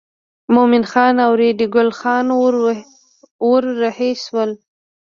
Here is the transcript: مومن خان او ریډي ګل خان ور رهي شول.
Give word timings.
مومن 0.53 0.83
خان 0.91 1.15
او 1.25 1.31
ریډي 1.39 1.67
ګل 1.75 1.89
خان 1.99 2.25
ور 3.49 3.63
رهي 3.81 4.11
شول. 4.23 4.51